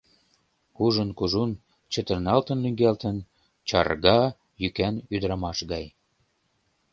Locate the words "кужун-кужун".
0.75-1.51